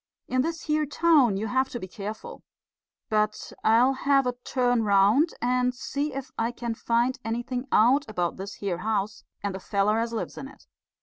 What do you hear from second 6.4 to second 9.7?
can find anything out about this here house and the